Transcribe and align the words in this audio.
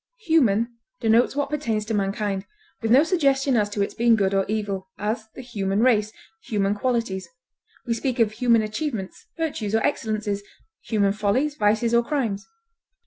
Human 0.21 0.79
denotes 0.99 1.35
what 1.35 1.51
pertains 1.51 1.85
to 1.85 1.93
mankind, 1.93 2.47
with 2.81 2.89
no 2.89 3.03
suggestion 3.03 3.55
as 3.55 3.69
to 3.69 3.83
its 3.83 3.93
being 3.93 4.15
good 4.15 4.33
or 4.33 4.45
evil; 4.47 4.89
as, 4.97 5.27
the 5.35 5.43
human 5.43 5.81
race; 5.81 6.11
human 6.41 6.73
qualities; 6.73 7.29
we 7.85 7.93
speak 7.93 8.17
of 8.17 8.31
human 8.31 8.63
achievements, 8.63 9.27
virtues, 9.37 9.75
or 9.75 9.85
excellences, 9.85 10.41
human 10.81 11.13
follies, 11.13 11.53
vices, 11.53 11.93
or 11.93 12.03
crimes. 12.03 12.47